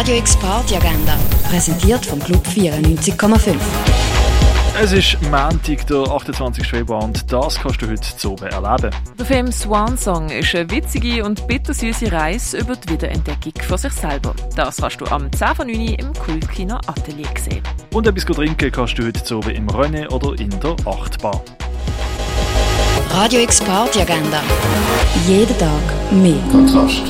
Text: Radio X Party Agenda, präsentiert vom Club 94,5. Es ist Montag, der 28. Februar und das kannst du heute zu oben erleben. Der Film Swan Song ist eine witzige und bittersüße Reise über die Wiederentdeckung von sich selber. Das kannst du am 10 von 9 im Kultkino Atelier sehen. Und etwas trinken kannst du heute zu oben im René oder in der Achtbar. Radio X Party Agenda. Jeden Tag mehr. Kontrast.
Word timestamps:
Radio 0.00 0.16
X 0.16 0.34
Party 0.38 0.76
Agenda, 0.76 1.14
präsentiert 1.50 2.06
vom 2.06 2.18
Club 2.20 2.42
94,5. 2.46 3.54
Es 4.80 4.92
ist 4.92 5.18
Montag, 5.24 5.86
der 5.88 6.10
28. 6.10 6.66
Februar 6.66 7.04
und 7.04 7.30
das 7.30 7.60
kannst 7.60 7.82
du 7.82 7.86
heute 7.86 8.16
zu 8.16 8.32
oben 8.32 8.46
erleben. 8.46 8.96
Der 9.18 9.26
Film 9.26 9.52
Swan 9.52 9.98
Song 9.98 10.30
ist 10.30 10.54
eine 10.54 10.70
witzige 10.70 11.22
und 11.22 11.46
bittersüße 11.46 12.10
Reise 12.10 12.60
über 12.60 12.76
die 12.76 12.94
Wiederentdeckung 12.94 13.52
von 13.68 13.76
sich 13.76 13.92
selber. 13.92 14.34
Das 14.56 14.78
kannst 14.78 15.02
du 15.02 15.04
am 15.04 15.30
10 15.30 15.48
von 15.54 15.66
9 15.66 15.78
im 15.96 16.14
Kultkino 16.14 16.76
Atelier 16.86 17.28
sehen. 17.38 17.62
Und 17.92 18.06
etwas 18.06 18.24
trinken 18.24 18.72
kannst 18.72 18.98
du 18.98 19.04
heute 19.04 19.22
zu 19.22 19.36
oben 19.36 19.50
im 19.50 19.66
René 19.68 20.08
oder 20.08 20.32
in 20.40 20.48
der 20.60 20.76
Achtbar. 20.86 21.42
Radio 23.10 23.40
X 23.40 23.60
Party 23.60 24.00
Agenda. 24.00 24.40
Jeden 25.28 25.58
Tag 25.58 25.82
mehr. 26.10 26.40
Kontrast. 26.50 27.02